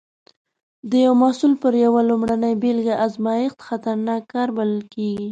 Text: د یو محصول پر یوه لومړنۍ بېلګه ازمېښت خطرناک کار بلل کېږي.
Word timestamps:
د 0.89 0.91
یو 1.05 1.13
محصول 1.21 1.53
پر 1.61 1.73
یوه 1.85 2.01
لومړنۍ 2.09 2.53
بېلګه 2.61 2.95
ازمېښت 3.05 3.59
خطرناک 3.67 4.21
کار 4.33 4.47
بلل 4.57 4.81
کېږي. 4.93 5.29